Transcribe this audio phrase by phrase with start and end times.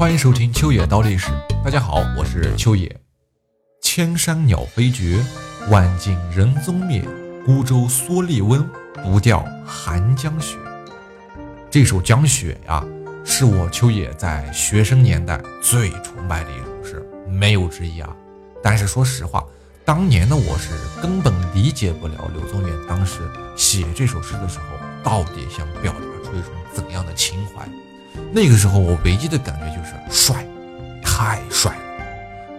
[0.00, 1.28] 欢迎收听秋野刀历史。
[1.62, 2.90] 大家好，我是秋野。
[3.82, 5.22] 千山鸟飞绝，
[5.68, 7.06] 万径人踪灭。
[7.44, 8.66] 孤舟蓑笠翁，
[9.04, 10.56] 独钓寒江雪。
[11.70, 12.82] 这首《江雪》呀，
[13.26, 18.08] 是我秋野在学生年代最崇拜的一首诗，没有之一啊。
[18.62, 19.44] 但是说实话，
[19.84, 20.70] 当年的我是
[21.02, 23.18] 根本理解不了柳宗元当时
[23.54, 24.64] 写这首诗的时候，
[25.04, 27.68] 到底想表达出一种怎样的情怀。
[28.32, 30.46] 那个时候，我唯一的感觉就是帅，
[31.02, 31.82] 太帅了！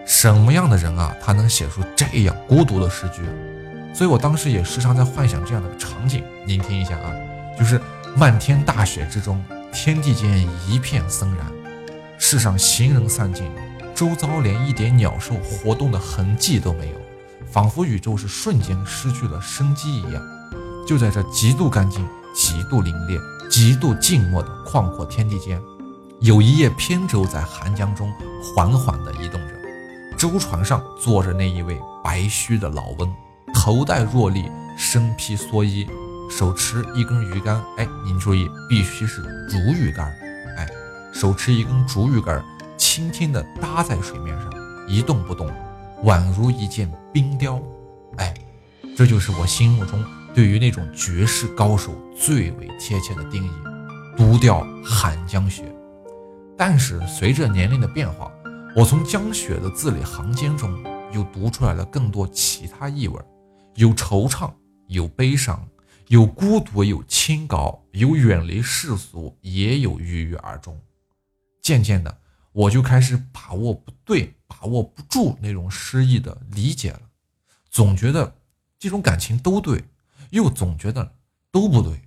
[0.05, 3.21] 什么样的人啊，他能写出这样孤独的诗句？
[3.93, 7.11] 所以我当时也时常在幻想这样的场景，您听一下啊，
[7.57, 7.79] 就是
[8.15, 11.45] 漫天大雪之中，天地间一片森然，
[12.17, 13.49] 世上行人散尽，
[13.93, 16.95] 周遭连一点鸟兽活动的痕迹都没有，
[17.49, 20.21] 仿佛宇宙是瞬间失去了生机一样。
[20.87, 23.19] 就在这极度干净、极度凛冽、
[23.51, 25.61] 极度静默的旷阔天地间，
[26.21, 28.09] 有一叶扁舟在寒江中
[28.41, 29.53] 缓缓地移动着，
[30.17, 33.13] 舟船上坐着那一位白须的老翁。
[33.53, 35.85] 头戴若笠，身披蓑衣，
[36.29, 37.61] 手持一根鱼竿。
[37.75, 40.07] 哎，您注意，必须是竹鱼竿。
[40.55, 40.65] 哎，
[41.13, 42.41] 手持一根竹鱼竿，
[42.77, 44.49] 轻轻地搭在水面上，
[44.87, 45.51] 一动不动，
[46.05, 47.61] 宛如一件冰雕。
[48.15, 48.33] 哎，
[48.95, 50.01] 这就是我心目中
[50.33, 53.51] 对于那种绝世高手最为贴切的定义：
[54.15, 55.63] 独钓寒江雪。
[56.57, 58.31] 但是随着年龄的变化，
[58.75, 63.19] 我从江雪的字里行间中又读出来了更多其他意味。
[63.75, 64.53] 有惆怅，
[64.87, 65.67] 有悲伤，
[66.07, 70.79] 有孤独，有清高，有远离世俗，也有郁郁而终。
[71.61, 72.17] 渐渐的，
[72.53, 77.01] 我就开始把握不对，把握不住那种诗意的理解了。
[77.69, 78.35] 总觉得
[78.79, 79.83] 这种感情都对，
[80.31, 81.15] 又总觉得
[81.51, 82.01] 都不对。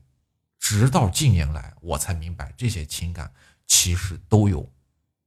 [0.58, 3.32] 直到近年来，我才明白这些情感
[3.66, 4.68] 其实都有。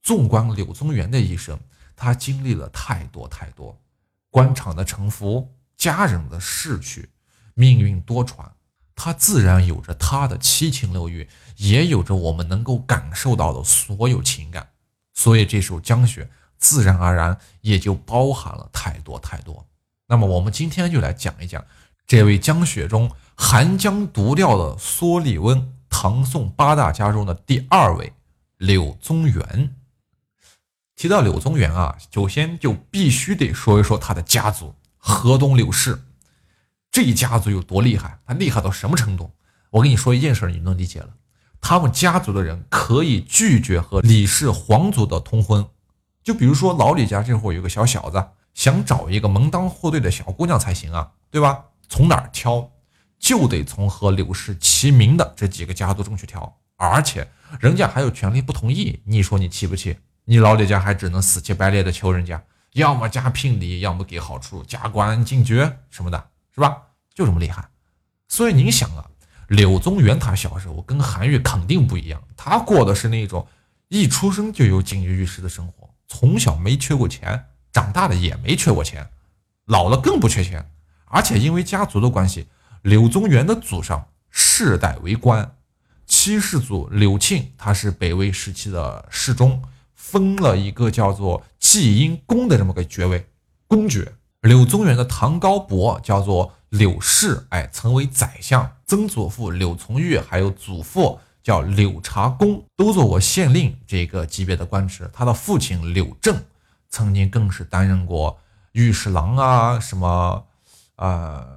[0.03, 1.59] 纵观柳宗元的一生，
[1.95, 3.80] 他经历了太多太多，
[4.30, 5.53] 官场的沉浮。
[5.78, 7.09] 家人的逝去，
[7.53, 8.50] 命运多舛，
[8.96, 14.69] 他自然有着他的七情六欲，也有着我们能够感受到的所有情感，
[15.13, 16.24] 所以这首《江雪》
[16.57, 19.68] 自然而然也就包含了太多太多。
[20.07, 21.63] 那么我们今天就来讲一讲
[22.07, 28.13] 这位江雪中寒江独钓的蓑笠翁，唐宋八大家中的第二位
[28.57, 29.75] 柳宗元。
[30.95, 34.73] 提到柳宗元啊，首先就必须得说一说他的家族。
[34.95, 36.01] 河东柳氏
[36.90, 38.18] 这一家族有多厉害？
[38.25, 39.29] 他厉害到什么程度？
[39.69, 41.09] 我跟你说一件事，你能理解了。
[41.59, 45.68] 他们家族的人可以拒绝和李氏皇族的通婚。
[46.24, 51.66] 就比如说老李家这会有个小小子，想找一个门当户对的小姑娘才行啊，对吧？
[51.88, 52.72] 从哪儿挑？
[53.20, 57.28] 就得从和柳氏齐名的这几个家族中去挑，而且
[57.59, 59.02] 人家还有权利不同意。
[59.06, 59.98] 你说你气不气？
[60.25, 62.42] 你老李家还只能死乞白赖的求人家。
[62.74, 66.78] 要么加聘礼，要么给好处，加官进爵什么的，是吧？
[67.16, 67.68] 就这么厉害。
[68.28, 69.04] 所以您想啊，
[69.48, 73.48] 柳宗元他小时候跟韩愈肯定不一样，他过的是那种
[73.88, 79.09] 一出生就有锦衣玉食的生活，从小没缺过钱，长大了也没缺过钱，
[79.66, 80.64] 老了更不缺钱。
[81.07, 82.47] 而且因为家族的关系，
[82.81, 85.56] 柳宗元的祖上世代为官，
[86.06, 89.62] 七世祖柳庆他是北魏时期的世宗。
[89.95, 93.28] 封了一个叫做季阴公的这么个爵位，
[93.68, 94.13] 公爵。
[94.40, 98.72] 柳宗元的堂高伯叫做柳氏，哎，曾为宰相。
[98.85, 105.09] 曾祖父柳从玉，还有祖父叫柳查公，都做过县令这个级别的官职。
[105.12, 106.41] 他的父亲柳正，
[106.88, 108.39] 曾经更是担任过
[108.72, 110.45] 御史郎啊，什么
[110.97, 111.47] 呃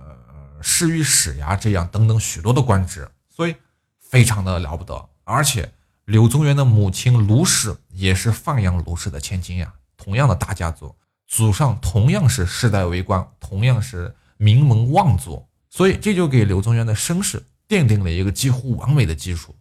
[0.62, 3.56] 侍御史呀，这样等等许多的官职，所以
[3.98, 5.72] 非常的了不得，而且。
[6.06, 10.92] 柳宗元的母亲卢氏也是范阳卢氏的千金呀，同样的大家族，
[11.28, 19.54] 祖上同样是世代为官，同样是名门望族，所以这就给柳宗元的身世奠定了一个几乎完美的基础。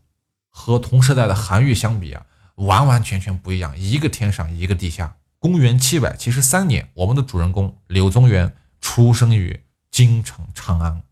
[0.49, 2.25] 和同时代的韩愈相比啊，
[2.55, 5.17] 完完全全不一样，一个天上一个地下。
[5.37, 9.61] 公元七百七十三年，我们的主人公柳宗元出生于
[9.99, 11.03] 京城长安，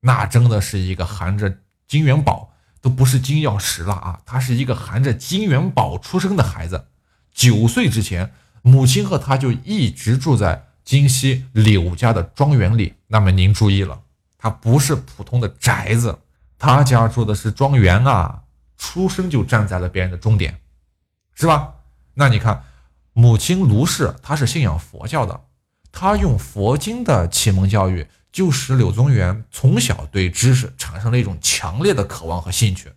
[0.00, 2.52] 那真的是一个含着金元宝。
[2.80, 4.20] 都不是金钥匙了啊！
[4.24, 6.86] 他是一个含着金元宝出生的孩子。
[7.32, 8.32] 九岁之前，
[8.62, 12.94] 母亲和他就一直住在京西柳家的庄园里。
[13.06, 14.00] 那么您注意了，
[14.36, 16.20] 他不是普通的宅子，
[16.56, 18.42] 他家住的是庄园啊！
[18.76, 20.60] 出生就站在了别人的终点，
[21.34, 21.74] 是吧？
[22.14, 22.62] 那你看，
[23.12, 25.40] 母亲卢氏，她是信仰佛教的，
[25.90, 28.06] 她用佛经的启蒙教育。
[28.30, 32.92] 就使柳宗元从小对知识产生了一种强烈的渴望和兴趣。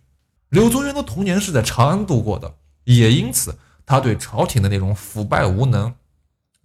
[0.50, 5.94] 柳宗元的童年是在长安度过的，也因此他对朝廷的那种腐败无能，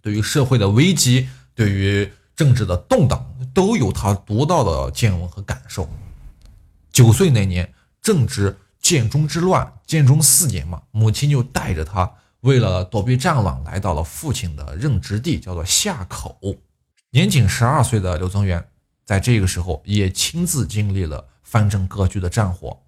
[0.02, 5.88] 对于社会的危机，对于政治的动荡，都有他独到的见闻和感受。
[6.92, 7.72] 九岁那年
[8.02, 16.38] 正值建中之乱，建中四年嘛，母亲就带着他，为了躲避战乱，来到了父亲的任职地，叫做夏口。
[17.10, 18.68] 年仅十二岁的刘宗元，
[19.02, 22.82] 在这个时候也亲自经历了藩镇割据的战火。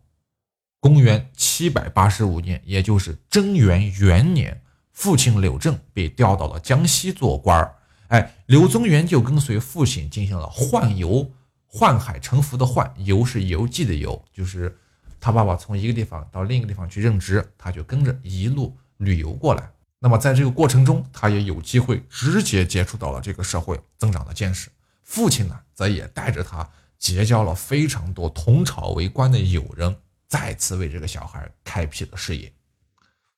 [0.79, 4.63] 公元七百八十五年，也就是贞元元年，
[4.93, 7.75] 父亲柳正被调到了江西做官儿。
[8.09, 11.31] 哎，柳宗元就跟随父亲进行了宦游，
[11.73, 14.77] 宦海沉浮的宦，游是游记的游，就是
[15.19, 19.71] 他爸爸从一个地方到另一个地方去任职，他就跟着一路旅游过来。
[20.03, 24.71] 那么在这个过程中，他也有机会直接接触到了这个社会，增长的见识。
[25.05, 26.67] 父亲呢，则也带着他
[26.99, 29.95] 结交了非常多同朝为官的友人，
[30.27, 32.51] 再次为这个小孩开辟了视野。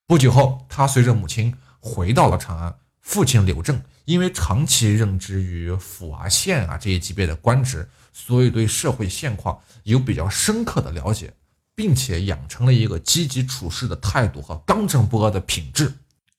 [0.06, 2.73] 不久后，他随着母亲回到了长安。
[3.00, 11.35] 父亲柳正因为长期任职于府啊、县啊这一级别的官职，所以对社会现况有比较深刻的了解，
[11.75, 15.93] 并且养成了一个积极处事的态度和刚正不阿的品质。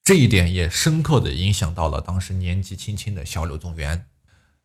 [0.04, 4.06] 这一点也深刻地影响到了当时年纪轻轻的小柳宗元。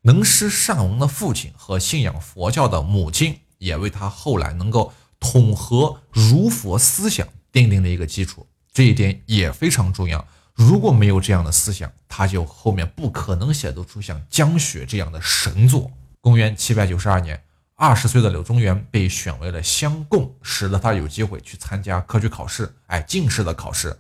[0.02, 8.49] 能诗善文的父亲和信仰佛教的母亲，也为他后来能够统合儒佛思想奠定了一个基础。
[8.73, 10.26] 这一点也非常重要。
[10.55, 15.88] 如果没有这样的思想，他就后面不可能写得出像《江雪》这样的神作。
[16.20, 17.40] 公元七百九十二年，
[17.76, 23.96] 二十岁的柳宗元被选为了乡贡，使得他有机会去参加科举考试，哎，进士的考试。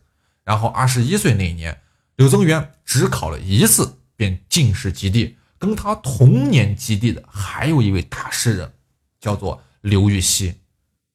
[0.48, 1.78] 然后二十一岁那一年，
[2.16, 5.36] 柳宗元只考了一次便进士及第。
[5.58, 8.72] 跟他同年及第的还有一位大诗人，
[9.20, 10.54] 叫做刘禹锡。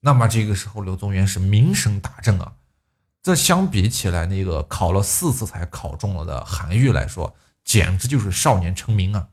[0.02, 2.54] 那么这个时候，柳宗元是名声大振啊。
[3.24, 9.30] 这相比起来，那个考了四次才考中了的韩愈来说，简直就是少年成名啊。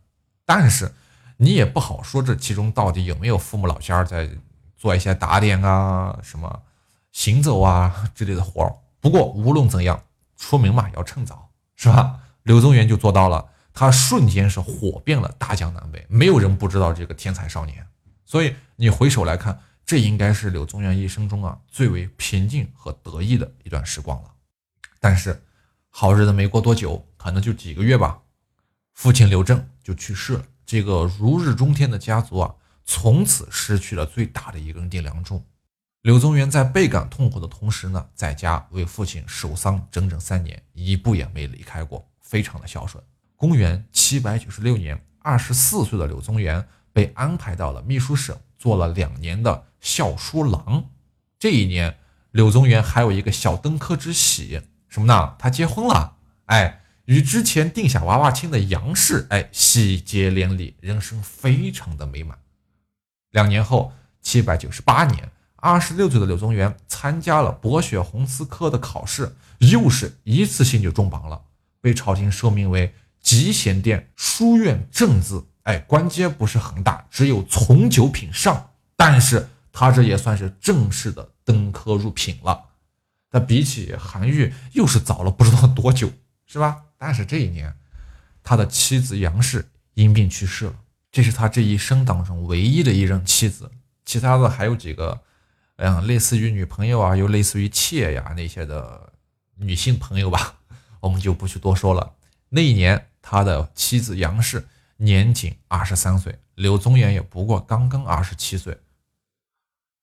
[0.46, 0.94] 但是
[1.37, 4.31] 你也不好说这其中到底有没有父母老家在
[4.79, 6.62] 做一些打点啊、什么
[7.12, 8.75] 行走啊之类的活儿。
[9.00, 10.05] 不过无论怎样，
[10.37, 12.20] 出名嘛要趁早，是吧？
[12.43, 17.87] 柳宗元就做到了，他瞬间是火遍了大江南北，没有人不知道这个天才少年。
[18.25, 24.31] 所以你回首来看，这应该是柳宗元一生中啊最为平静和得意的一段时光了。
[25.00, 25.43] 但是
[25.88, 28.20] 好日子没过多久，可能就几个月吧，
[28.93, 30.44] 父亲柳正就去世了。
[30.64, 32.55] 这个如日中天的家族啊，
[32.85, 35.44] 从此失去了最大的一根顶梁柱。
[36.02, 43.05] 柳宗元在倍感痛苦的同时呢，在家为父亲守丧整整三年，一步也没离开过，非常的孝顺。
[43.37, 50.88] 公元七百九十六年，二十四岁的柳宗元被安排到了秘书省，做了两年的校书郎。
[51.38, 51.99] 这一年，
[52.31, 55.37] 柳宗元还有一个小登科之喜，什么呢？
[55.38, 62.38] 他结婚了，哎，与之前定下娃娃亲的杨氏，哎，喜结连理，人生非常的美满。
[63.32, 63.93] 两年后，
[64.23, 65.31] 七百九十八年。
[65.61, 71.43] 二十六岁的柳宗元参加了博学鸿词科的考试，又是一次性就中榜了，
[71.83, 75.45] 被朝廷授命为集贤殿书院正字。
[75.65, 82.59] 哎，官阶不是很大，只有从九品上，但是他这也算是正式的登科入品了。
[83.31, 86.11] 那比起韩愈，又是早了不知道多久，
[86.46, 86.84] 是吧？
[86.96, 87.77] 但是这一年，
[88.43, 90.75] 他的妻子杨氏因病去世了，
[91.13, 93.70] 这是他这一生当中唯一的一任妻子，
[94.06, 95.20] 其他的还有几个。
[95.82, 99.10] 嗯，类似于女朋友啊，又类似于妾呀那些的
[99.55, 100.56] 女性朋友吧，
[101.01, 102.13] 我们就不去多说了。
[102.51, 104.69] 那一年，他的妻子杨氏
[104.99, 108.79] 年仅二十三岁，柳宗元也不过刚刚二十七岁。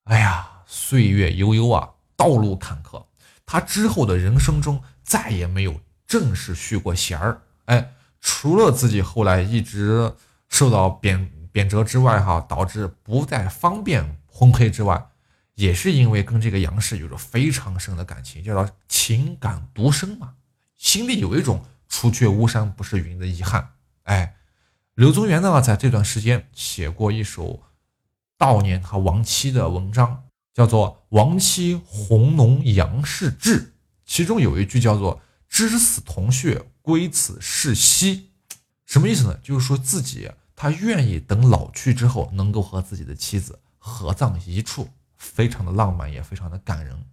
[0.06, 3.06] 哎呀，岁月悠悠啊，道路坎坷，
[3.46, 7.40] 他之后的人生中再也没有正式续过弦儿。
[7.66, 10.12] 哎，除了自己后来一直
[10.50, 15.10] 受到贬贬谪之外，哈，导致不再方便婚配之外。
[15.58, 20.36] 也是因为跟这个杨氏有着非常深的感情，叫做情感独生嘛，
[20.76, 23.72] 心里有一种除却巫山不是云的遗憾。
[24.04, 24.36] 哎，
[24.94, 27.64] 柳宗元呢，在这段时间写过一首
[28.38, 33.60] 悼念他亡妻的文章，叫做《亡妻红浓杨氏志》，
[34.06, 38.30] 其中有一句叫做“知死同穴，归此是兮”，
[38.86, 39.40] 什么意思呢？
[39.42, 44.88] 就是说自己他愿意等老去之后，能够和自己的妻子合葬一处。
[45.18, 47.06] 非常的浪漫，也非常的感人。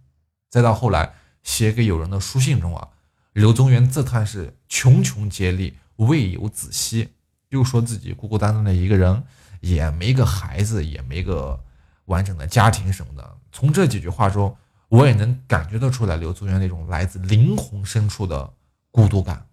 [0.49, 2.89] 再到后来写给友人的书信中啊，
[3.33, 7.09] 柳宗元自叹是穷穷竭力，未有子息，
[7.49, 9.23] 又说自己孤孤单单的一个人，
[9.59, 11.63] 也没个孩子，也没个
[12.05, 13.37] 完整的家庭什么的。
[13.51, 14.55] 从这几句话中，
[14.87, 18.53] 我也能感觉得出来刘宗元那种来自灵魂深处的
[18.91, 19.47] 孤独感。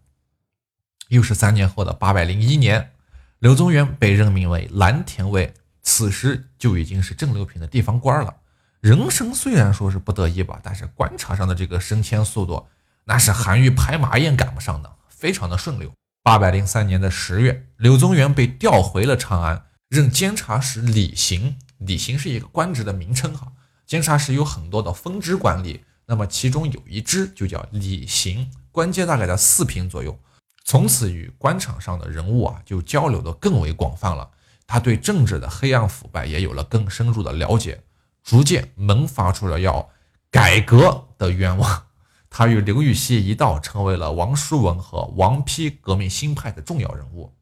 [1.09, 2.93] 又是三年后的八百零一年，
[3.39, 8.37] 刘宗元被任命为蓝田尉，此时就已经是郑六品的地方官了。
[8.83, 12.67] 人生虽然说是不得已吧，但是官场上的这个升迁速度，
[13.05, 15.93] 那是韩愈拍马也赶不上的，非常的顺溜。
[16.25, 21.57] 八百零三年的十月，柳宗元被调回了长安，任监察使李行。
[21.79, 23.53] 李行是一个官职的名称哈，
[23.87, 30.19] 监察使有很多的分支管理，那么其中有一支就叫李行，官阶大概在四品左右。
[30.65, 34.29] 从此与官场上的人物啊，就交流的更为广泛了。
[34.67, 37.81] 他对政治的黑暗腐败也有了更深入的了解，
[38.23, 39.91] 逐渐萌发出了要
[40.31, 41.87] 改革的愿望。
[42.31, 47.35] 他与刘禹锡一道，成为了王叔文和王丕革命新派的重要人物。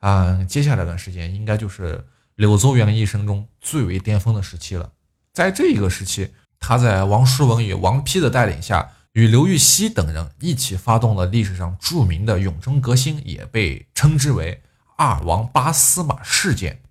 [0.00, 4.92] 啊，接下来这段时间应该就是柳宗元一生中最为巅峰的时期了。
[5.32, 8.92] 在这个时期，他在王叔文与王丕的带领下。
[9.14, 14.60] 与刘禹锡等人一起发动了历史上著名的永贞革新，也被称之为
[14.98, 16.82] “二王八司马事件”。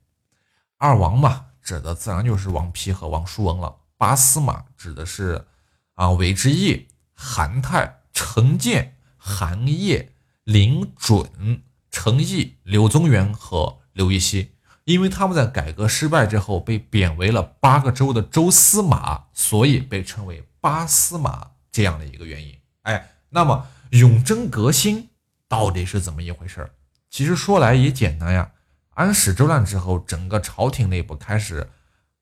[0.79, 3.75] 二王嘛，指的自然就是王丕和王叔文了。
[3.97, 5.47] 八司马指的是
[5.93, 10.11] 啊，韦之义、韩泰、陈建、韩烨、
[10.43, 14.51] 林准、陈毅、柳宗元和刘禹锡。
[14.83, 21.51] 因为他们在改革失败之后被贬为了八个州的州司马，所以被称为八司马。
[21.71, 25.09] 这样的一个原因，哎，那么永贞革新
[25.47, 26.69] 到底是怎么一回事儿？
[27.09, 28.51] 其实说来也简单呀。
[28.95, 31.69] 安史之乱之后，整个朝廷内部开始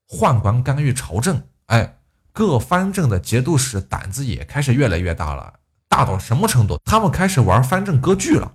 [0.07, 1.97] 宦官干预朝政，哎，
[2.31, 5.59] 各藩镇的节度使胆子也开始越来越大了，
[5.89, 6.79] 大到什么程度？
[6.85, 8.53] 他们开始玩藩镇割据了。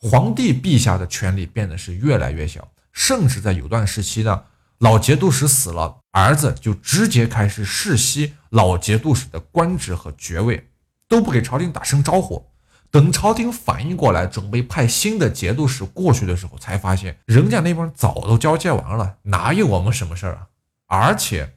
[0.00, 4.44] 皇帝陛下的权力变得是越来越小，甚至在有段时期呢。
[4.78, 10.68] 老节度使死了，儿子就直接开始世袭老节度使的官职和爵位，
[11.06, 12.50] 都不给朝廷打声招呼。
[12.92, 20.46] 等朝廷反应过来，准备派新的节度使过去的时候，才发现人家那边早都交接完了，哪有我们什么事儿啊？
[20.86, 21.54] 而且，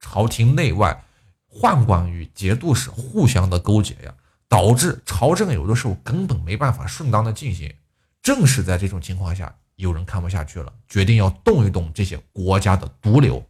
[0.00, 1.04] 朝廷内外
[1.48, 4.12] 宦官与节度使互相的勾结呀，
[4.48, 7.72] 导致朝政有的时候根本没办法顺当的进行。
[8.20, 9.54] 正是在这种情况下。
[9.76, 13.44] 有人看不下去了，决定要动一动这些国家的毒瘤。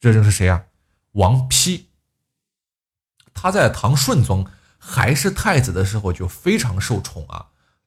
[0.00, 0.64] 这人是谁啊？
[1.12, 1.82] 王丕。
[3.34, 4.44] 他在唐顺宗
[4.84, 7.46] 还是太子的时候就非常受宠啊。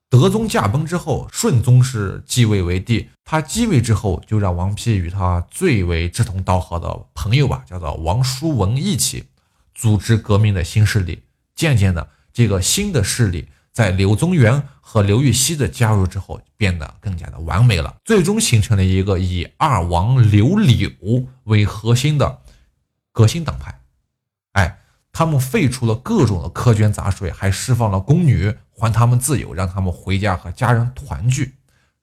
[0.09, 3.09] 德宗驾崩之后，顺宗是继位为帝。
[3.25, 9.25] 他继位之后，就让王丕与他最为志同道合的朋友吧，叫做王叔文一起
[9.73, 11.21] 组织革命的新势力。
[11.53, 13.49] 渐渐的，这个新的势力。
[13.73, 20.89] 在柳宗元和刘禹锡的加入之后，变得更加的完美了，最终形成了一个以二王刘柳
[21.43, 22.39] 为核心的
[23.11, 23.74] 革新党派。
[25.17, 31.55] 他们废除了各种的苛捐杂税，还释放了宫女，还他们自由，让他们回家和家人团聚。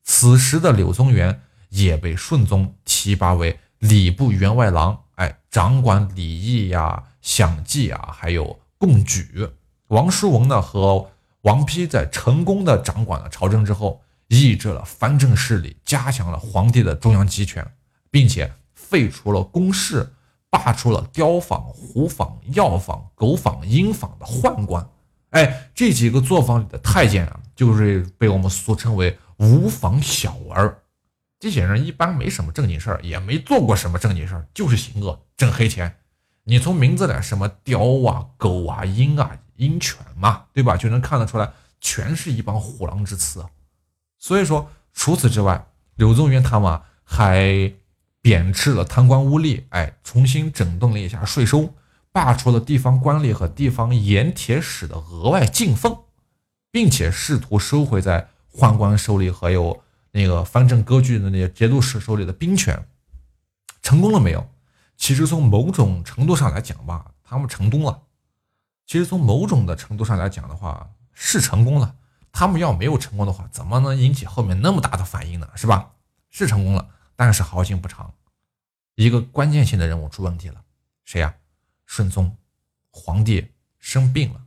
[0.03, 9.47] 此时的柳宗元也被顺宗提拔为礼部员外郎，哎，掌管礼义呀、享祭啊，还有贡举。
[9.89, 11.11] 王叔文呢和
[11.43, 17.75] 王丕在成功的掌管了朝政之后，抑制了藩镇势力，加强了皇帝的中央集权，
[18.11, 20.15] 并且废除了宫室，
[20.53, 24.87] 罢黜了雕坊、胡坊、药坊、狗坊、鹰坊的宦官。
[25.31, 30.79] 哎，这几个作坊里的太监啊，就是被我们俗称为无坊小儿。
[31.41, 35.97] 这些人一般没什么正经事儿，也没做过什么正经事儿，就是行恶挣黑钱。
[36.45, 39.39] 你从名字里什么雕啊、狗啊、鹰啊。
[39.57, 40.77] 鹰犬嘛，对吧？
[40.77, 41.49] 就能看得出来，
[41.81, 43.45] 全是一帮虎狼之词。
[44.19, 47.73] 所以说，除此之外，柳宗元他们还
[48.23, 51.75] 贬斥了贪官污吏，哎，重新整顿了一下税收，
[52.13, 56.05] 罢除了地方官吏和地方盐铁使的额外进俸，
[56.71, 62.87] 并且试图收回在宦官手里和有那个藩镇割据的那些节度使手里的兵权。
[63.83, 64.49] 成功了没有？
[64.97, 68.03] 其实从某种程度上来讲吧，他们成功了。
[68.87, 71.97] 其实从某种的程度上来讲的话，是成功了。
[72.31, 75.49] 他们要没有成功的话，怎么能引起后面那么大的反应呢？
[75.57, 75.91] 是吧？
[76.31, 76.89] 是成功了，
[77.25, 78.13] 但是好景不长，
[78.97, 80.61] 一个关键性的人物出问题了。
[81.05, 81.33] 谁呀？
[81.87, 82.37] 顺宗，
[82.91, 84.41] 皇帝生病了，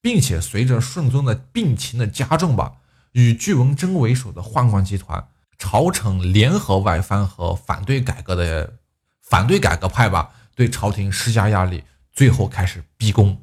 [0.00, 2.76] 并且随着顺宗的病情的加重吧，
[3.10, 5.26] 与巨文贞为首的宦官集团、
[5.58, 8.78] 朝臣联合外藩和反对改革的
[9.20, 11.82] 反对改革派吧，对朝廷施加压力。
[12.12, 13.36] 最后开始逼宫，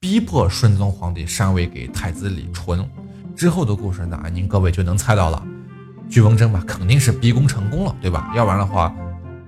[0.00, 2.90] 逼迫顺宗皇帝禅位给太子李纯。
[3.36, 5.53] 之后的故事呢，您各位就能猜到了。
[6.08, 8.30] 巨文贞吧，肯定是逼宫成功了，对吧？
[8.36, 8.94] 要不然的话，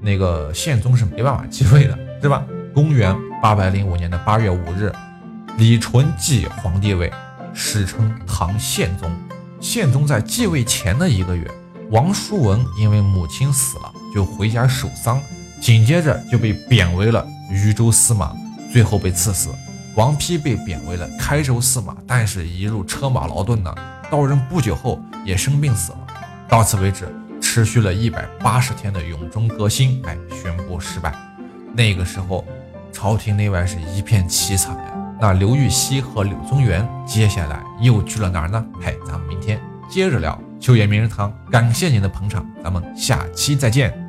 [0.01, 2.45] 那个宪宗是没办法继位的，对吧？
[2.75, 4.93] 公元八百零五年的八月五日，
[5.59, 7.13] 李纯继皇帝位，
[7.55, 9.11] 史称唐宪宗。
[9.61, 11.51] 宪宗在继位前的一个月，
[11.91, 15.21] 王叔文因为母亲死了，就回家守丧，
[15.61, 18.33] 紧接着就被贬为了渝州司马，
[18.73, 19.49] 最后被赐死。
[19.95, 23.75] 王丕被贬为了开州司马，但是一路车马劳顿呢，
[24.11, 26.06] 到任不久后也生病死了。
[26.49, 27.07] 到此为止，
[27.41, 31.15] 持续了一百八十天的永中革新，哎，宣布失败。
[31.75, 32.45] 那个时候，
[32.93, 34.93] 朝廷内外是一片凄惨呀。
[35.21, 38.65] 那刘禹锡和柳宗元接下来又去了哪儿呢？
[38.81, 39.61] 嘿，咱们明天
[39.91, 40.41] 接着聊。
[40.61, 44.06] 秋野名人堂，感谢您的捧场，咱们下期再见。